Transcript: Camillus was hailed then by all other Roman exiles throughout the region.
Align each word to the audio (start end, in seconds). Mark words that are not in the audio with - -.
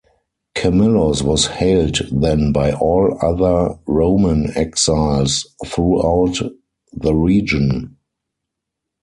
Camillus 0.55 1.21
was 1.21 1.45
hailed 1.45 1.99
then 2.11 2.51
by 2.51 2.71
all 2.71 3.19
other 3.21 3.77
Roman 3.85 4.49
exiles 4.57 5.45
throughout 5.63 6.39
the 6.91 7.13
region. 7.13 7.97